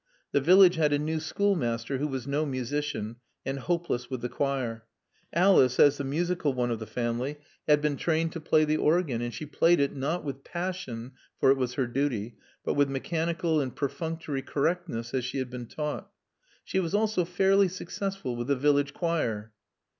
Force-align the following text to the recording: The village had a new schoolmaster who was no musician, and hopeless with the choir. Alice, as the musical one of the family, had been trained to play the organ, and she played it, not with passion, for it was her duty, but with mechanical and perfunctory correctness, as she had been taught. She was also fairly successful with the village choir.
The 0.31 0.41
village 0.41 0.77
had 0.77 0.93
a 0.93 0.97
new 0.97 1.19
schoolmaster 1.19 1.99
who 1.99 2.07
was 2.07 2.25
no 2.25 2.43
musician, 2.43 3.17
and 3.45 3.59
hopeless 3.59 4.09
with 4.09 4.21
the 4.21 4.29
choir. 4.29 4.83
Alice, 5.31 5.79
as 5.79 5.99
the 5.99 6.03
musical 6.03 6.53
one 6.53 6.71
of 6.71 6.79
the 6.79 6.87
family, 6.87 7.37
had 7.67 7.83
been 7.83 7.97
trained 7.97 8.31
to 8.33 8.41
play 8.41 8.65
the 8.65 8.77
organ, 8.77 9.21
and 9.21 9.31
she 9.31 9.45
played 9.45 9.79
it, 9.79 9.95
not 9.95 10.23
with 10.23 10.43
passion, 10.43 11.11
for 11.39 11.51
it 11.51 11.57
was 11.57 11.75
her 11.75 11.85
duty, 11.85 12.35
but 12.65 12.73
with 12.73 12.89
mechanical 12.89 13.61
and 13.61 13.75
perfunctory 13.75 14.41
correctness, 14.41 15.13
as 15.13 15.23
she 15.23 15.37
had 15.37 15.51
been 15.51 15.67
taught. 15.67 16.09
She 16.63 16.79
was 16.79 16.95
also 16.95 17.23
fairly 17.23 17.67
successful 17.67 18.35
with 18.35 18.47
the 18.47 18.55
village 18.55 18.95
choir. 18.95 19.53